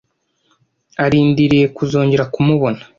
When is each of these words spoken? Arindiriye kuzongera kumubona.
Arindiriye 1.03 1.65
kuzongera 1.75 2.23
kumubona. 2.33 2.81